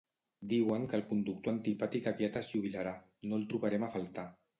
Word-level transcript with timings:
Diuen 0.51 0.85
que 0.93 0.95
el 0.99 1.03
conductor 1.09 1.53
antipàtic 1.55 2.09
aviat 2.13 2.39
es 2.41 2.49
jubilarà, 2.53 2.95
no 3.31 3.39
el 3.43 3.45
trobarem 3.53 3.87
a 3.89 3.91
faltar 3.99 4.25